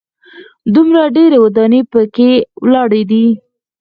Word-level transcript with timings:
دومره 0.73 1.01
ډېرې 1.15 1.37
ودانۍ 1.45 1.81
په 1.91 2.01
کې 2.15 2.29
ولاړې 2.63 3.01
دي. 3.11 3.25